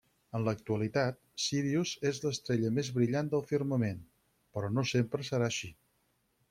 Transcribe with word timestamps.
En 0.37 0.45
l'actualitat, 0.45 1.19
Sírius 1.43 1.91
és 2.13 2.21
l'estrella 2.25 2.73
més 2.79 2.91
brillant 2.97 3.31
del 3.35 3.47
firmament, 3.53 4.01
però 4.59 4.75
no 4.79 4.87
sempre 4.97 5.31
serà 5.33 5.51
així. 5.55 5.73